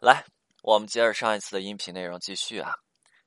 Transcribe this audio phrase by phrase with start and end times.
[0.00, 0.24] 来，
[0.62, 2.74] 我们接着上一次的音频内容继续啊。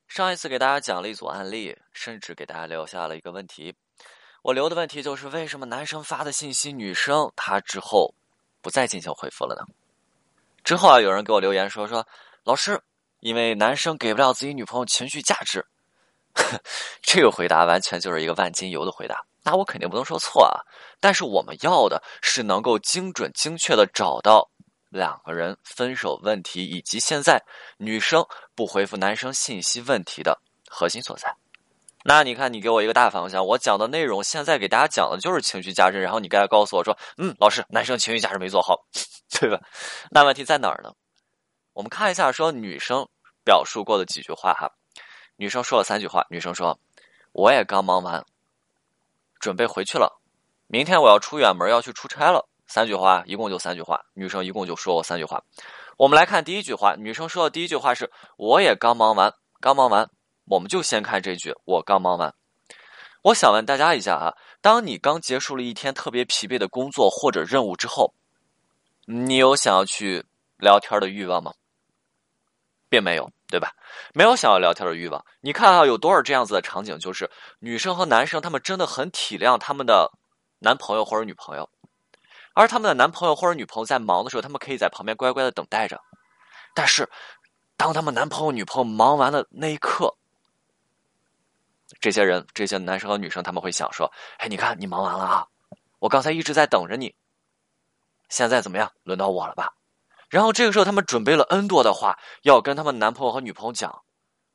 [0.08, 3.75] 上一次给大家讲了一组案例，甚至给大家留下了一个问题。
[4.42, 8.15] 我留的问题就是：为什么男生发的信息，女生她之后
[8.59, 9.62] 不再进行回复了呢？
[10.63, 12.07] 之后啊，有人给我留言说说，
[12.44, 12.82] 老师，
[13.20, 15.64] 因为男生给不了自己女朋友情绪价值。
[17.04, 19.24] 这个回答完全就是一个万金油的回答。
[19.44, 20.58] 那我肯定不能说错啊。
[21.00, 24.50] 但是我们要的是能够精准精确的找到。
[24.94, 27.44] 两个人分手问题，以及现在
[27.78, 28.23] 女生
[28.54, 31.36] 不回复男生信息问题的核心所在。
[32.05, 38.86] 那你看，你给我一个大方向，我讲的内容现在给大家讲的就是情绪价值，然后你该告诉我说，嗯，老师，男生情绪价值没做好，
[39.40, 39.59] 对吧？
[40.12, 40.94] 那问题在哪儿呢？
[41.73, 43.08] 我们看一下，说女生
[43.44, 44.72] 表述过的几句话哈。
[45.38, 46.80] 女生说了三句话，女生说
[47.34, 48.23] ：“我也刚忙完，
[49.39, 50.22] 准备回去了，
[50.67, 54.02] 明天我要出远门，要去出差了。”三句话，一共就三句话。
[54.13, 55.44] 女生一共就说过三句话。
[55.98, 60.09] 我们来看第一句话，女生说的第一句话是“我也刚忙完，刚忙完”。
[60.45, 62.34] 我们就先看这句“我刚忙完”。
[63.22, 68.14] 我想问大家一下啊，当你刚结束了一天特别疲惫的工作或者任务之后，
[69.06, 70.25] 你有想要去
[70.58, 71.53] 聊天的欲望吗？
[72.89, 73.72] 并没有，对吧？
[74.14, 75.23] 没有想要聊天的欲望。
[75.41, 80.11] 你看啊，有多少这样子的场景，就是女生和男生他们真的很体谅他们的
[80.59, 81.69] 男朋友或者女朋友。
[82.54, 86.00] 而他们的男朋友或者女朋友在忙的时候，他们可以在旁边乖乖的等待着。
[86.76, 87.09] 但是，
[87.78, 90.16] 当他们男朋友、女朋友忙完的那一刻，
[92.00, 95.48] 这些人、这些男生和女生他们会想说：“哎，你看，你忙完了啊！
[96.00, 97.14] 我刚才一直在等着你。
[98.30, 98.92] 现在怎么样？
[99.04, 99.74] 轮到我了吧？”
[100.30, 104.04] 然后这个时候，他们准备了 N 多的话要跟他们男朋友和女朋友讲。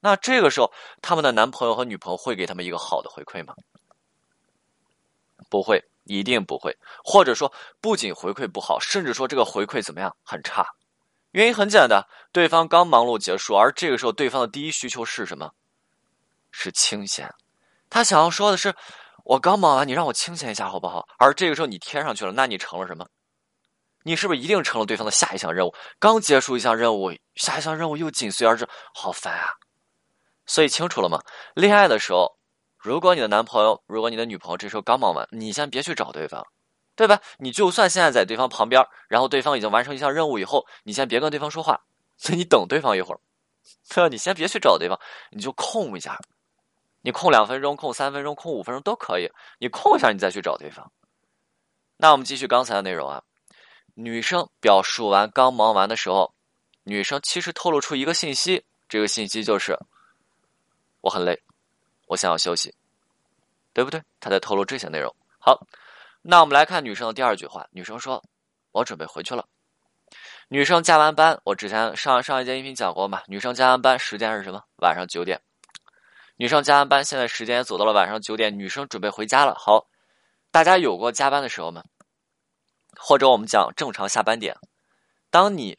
[0.00, 3.54] 那这个时候，他们的男朋友和女朋友会给他们一个好的回馈吗？
[5.48, 5.84] 不会。
[6.08, 10.66] 一定不会，或者说不仅回馈不好，甚至说这个回馈怎么样很差。
[11.32, 15.50] 原因很简单，对方刚忙碌结束，而这个时候对方的第一需求是什么？
[16.50, 17.30] 是清闲。
[17.90, 18.74] 他想要说的是，
[19.24, 21.06] 我刚忙完，你让我清闲一下好不好？
[21.18, 23.06] 而这个时候你贴上去了，那你成了什么？
[24.04, 25.74] 你是不是一定成了对方的下一项任务？
[25.98, 29.50] 刚结束一项任务，下一项任务又紧随而至，好烦啊！
[30.46, 31.20] 所以清楚了吗？
[31.54, 32.37] 恋爱的时候。
[32.78, 36.46] 如果你的男朋友，如果你的女朋友这时候刚忙完，你先别去找对方，
[36.94, 37.20] 对吧？
[37.38, 41.80] 你就算现在在对方旁边，然后对方已经完成一项任务以后，你先别跟对方说话，
[42.16, 43.20] 所以你等对方一会儿，
[43.88, 44.08] 对吧？
[44.08, 44.98] 你先别去找对方，
[45.30, 46.18] 你就空一下，
[47.02, 49.28] 你空两分钟、空三分钟、空五分钟都可以，
[49.58, 50.90] 你空一下你再去找对方。
[51.96, 53.22] 那我们继续刚才的内容啊，
[53.94, 56.32] 女生表述完刚忙完的时候，
[56.84, 59.76] 女生其实透露出一个信息，这个信息就是
[61.00, 61.42] 我很累。
[62.08, 62.74] 我想要休息，
[63.72, 64.02] 对不对？
[64.18, 65.14] 他在透露这些内容。
[65.38, 65.66] 好，
[66.22, 67.66] 那我们来看女生的第二句话。
[67.70, 68.22] 女生说
[68.72, 69.46] ：“我准备回去了。”
[70.48, 73.22] 女生加完班，我之前上上一节音频讲过嘛？
[73.26, 74.64] 女生加完班时间是什么？
[74.76, 75.40] 晚上九点。
[76.36, 78.58] 女生加完班，现在时间也走到了晚上九点。
[78.58, 79.54] 女生准备回家了。
[79.58, 79.86] 好，
[80.50, 81.84] 大家有过加班的时候吗？
[82.96, 84.56] 或者我们讲正常下班点。
[85.30, 85.78] 当你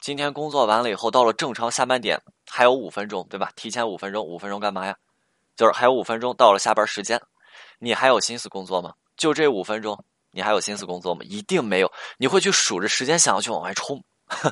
[0.00, 3.50] 今天工作完了以后，到了正常下班点，还有五分钟，对吧？
[3.56, 4.96] 提前五分钟，五分钟干嘛呀？
[5.58, 7.20] 就是还有五分钟到了下班时间，
[7.80, 8.94] 你还有心思工作吗？
[9.16, 11.22] 就这五分钟，你还有心思工作吗？
[11.24, 14.04] 一定没有，你会去数着时间，想要去往外冲。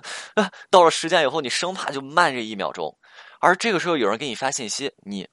[0.68, 2.98] 到了时间以后，你生怕就慢这一秒钟。
[3.38, 5.28] 而这个时候有人给你发信息，你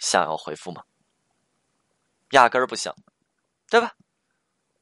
[0.00, 0.82] 想要回复吗？
[2.30, 2.92] 压根儿不想，
[3.70, 3.92] 对吧？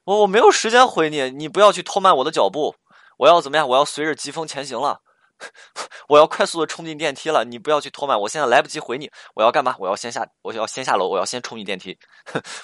[0.05, 2.77] 我我没有时间回你，你不要去拖慢我的脚步。
[3.19, 3.69] 我要怎么样？
[3.69, 5.03] 我要随着疾风前行了。
[6.09, 9.11] 我要快速的冲进电梯了，你不要去拖慢，我现在来不及回你。
[9.35, 9.75] 我要干嘛？
[9.79, 11.99] 我要先下，我要先下楼，我要先冲进电梯，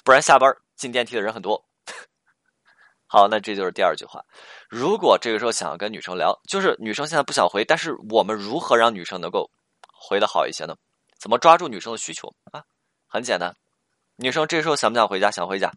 [0.04, 1.64] 不然下班进电梯的人很多。
[3.06, 4.22] 好，那这就是第二句话。
[4.68, 9.50] 如果这个时候想要跟女生聊，就是女生现在不想回，但是我们如何让女生能够
[9.92, 10.76] 回的好一些呢？
[11.18, 12.62] 怎么抓住女生的需求啊？
[13.06, 13.56] 很简单，
[14.16, 15.30] 女生这时候想不想回家？
[15.30, 15.72] 想回家。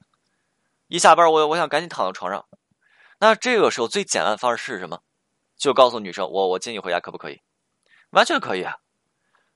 [0.88, 2.46] 一下班，我我想赶紧躺在床上。
[3.18, 5.00] 那这个时候最简单的方式是什么？
[5.56, 7.40] 就告诉女生，我我接你回家可不可以？
[8.12, 8.76] 完全可以啊。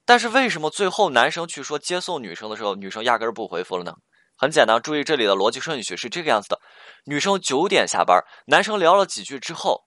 [0.03, 3.93] 但是为什么最后男生去说接送女生的时候，女生压根儿不回复了呢？
[4.37, 6.59] 很简单，注意这里的逻辑顺序是这个样子的：
[7.05, 9.85] 女生九点下班，男生聊了几句之后，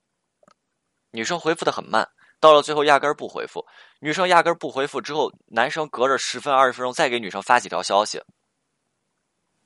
[1.10, 2.08] 女生回复的很慢，
[2.40, 3.64] 到了最后压根儿不回复。
[4.00, 8.22] 女生压根儿不回复之后，男生隔着十分二十分钟再给女生发几条消息。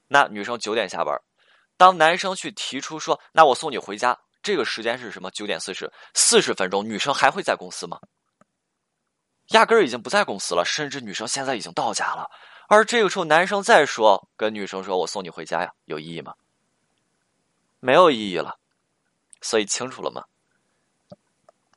[0.08, 1.16] 那女生九点下班，
[1.76, 4.18] 当男生去提出说，那我送你回家。
[4.42, 5.30] 这个时间是什么？
[5.30, 7.98] 九点四十，四十分钟，女生还会在公司吗？
[9.52, 12.30] 压根儿已经不在公司了，甚至女生现在已经到家了。
[12.68, 16.34] 而这个时候，男生再说跟女生说：“我送你回家呀，有意义吗？”
[17.80, 18.58] 没有意义了。
[19.40, 20.24] 所以清楚了吗？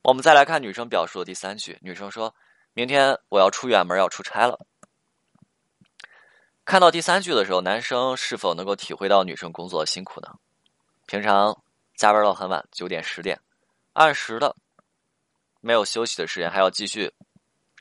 [0.02, 2.34] 我们再来看女生表述的第三句，女生说
[2.74, 4.58] ：“明天我要出远门，要出差了。”
[6.64, 10.28] 看到第三句的时候，男生是否能够体会到女生工作的辛苦呢？
[11.06, 11.60] 平常
[11.96, 13.40] 加班到很晚，九点、十点，
[13.92, 14.54] 按时的，
[15.60, 17.12] 没有休息的时间，还要继续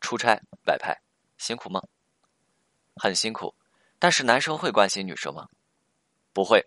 [0.06, 0.98] 出差摆拍，
[1.38, 1.82] 辛苦吗？
[2.96, 3.54] 很辛苦。
[4.00, 5.48] 但是男生会关心女生吗？
[6.32, 6.64] 不会。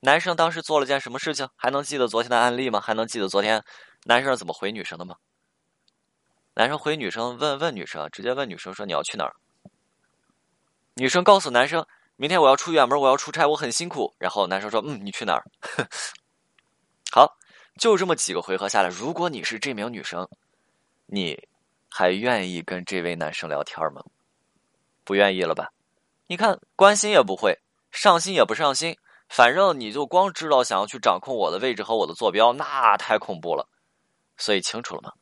[0.00, 1.48] 男生当时做了件什么事情？
[1.56, 2.80] 还能记得昨天的案例吗？
[2.80, 3.64] 还能记得昨天？
[4.04, 5.16] 男生是怎么回女生的吗？
[6.54, 9.34] 男生回女生问问女生，直接问女生说你要去哪儿？
[10.94, 11.86] 女生告诉男生，
[12.16, 14.14] 明天我要出远门，我要出差，我很辛苦。
[14.18, 15.44] 然后男生说，嗯，你去哪儿？
[17.12, 17.36] 好，
[17.78, 20.28] 就这么几个回合下来，如果你是这名女生，
[21.06, 21.48] 你
[21.90, 24.02] 还愿意跟这位男生聊天吗？
[25.02, 25.72] 不愿意了吧？
[26.28, 27.58] 你看，关心也不会，
[27.90, 28.96] 上心也不上心，
[29.28, 33.68] 反正你就光知道想要去掌控我的位置和我的坐标，那太恐怖了。
[34.36, 35.12] 所以清楚了吗？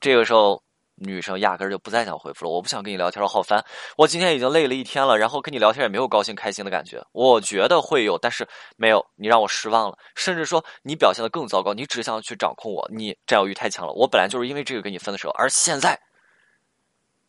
[0.00, 0.63] 这个时候，
[0.96, 2.50] 女生压根儿就不再想回复了。
[2.50, 3.64] 我不想跟你聊天了，好烦！
[3.96, 7.04] 我今天已经累了一天了，然后跟你聊天也没有高兴开心的感觉。
[7.12, 8.46] 我觉得会有，但是
[8.76, 9.04] 没有。
[9.16, 11.74] 你让我失望了，甚至说你表现的更糟糕。
[11.74, 13.92] 你只想去掌控我，你占有欲太强了。
[13.92, 16.00] 我本来就是因为这个跟你分的手，而现在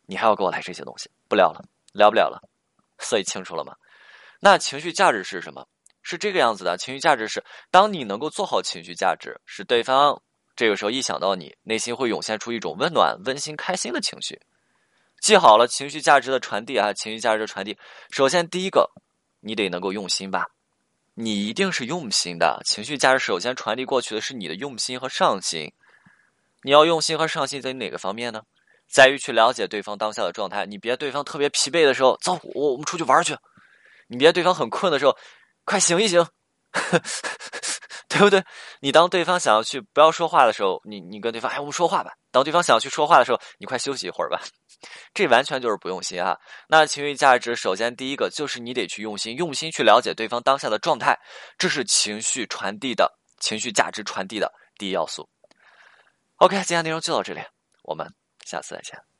[0.06, 2.40] 你还要给我来这些东西，不聊了，聊不了了。
[2.98, 3.74] 所以清楚了吗？
[4.40, 5.66] 那情绪价值是什么？
[6.02, 6.78] 是这个样子的。
[6.78, 10.22] 情绪价值是，当你能够做好情绪价值，是对方。
[10.56, 14.40] 这个时候一想到你，内心会涌现出一种温暖、温馨、开心的情绪。
[15.20, 17.78] 记好了，情绪价值的传递啊，情绪价值的传递。
[18.10, 18.90] 首先，第一个，
[19.40, 20.46] 你得能够用心吧，
[21.14, 22.60] 你一定是用心的。
[22.64, 25.72] 情绪价值首先传递过去的是你的用心和上心。
[26.62, 28.42] 你要用心和上心在哪个方面呢？
[28.88, 30.64] 在于去了解对方当下的状态。
[30.64, 33.36] 你别对方特别疲惫的时候，走，我我们出去玩去。
[34.08, 35.16] 你别对方很困的时候，
[35.64, 36.26] 快醒一醒。
[38.08, 38.42] 对不对？
[38.80, 42.12] 你当对方想要去不要说话的时候，你你跟对方哎，我们说话吧。
[42.30, 44.40] 当对方想要去说话的时候，你快休息一会儿吧。
[45.14, 46.36] 这完全就是不用心啊。
[46.68, 51.18] 那情绪价值，首先第一个就是你得去用心，用心去了解对方当下的状态，
[51.58, 53.10] 这是情绪传递的
[53.40, 55.28] 情绪价值传递的第一要素。
[56.36, 57.40] OK，今天内容就到这里，
[57.82, 58.06] 我们
[58.44, 59.15] 下次再见。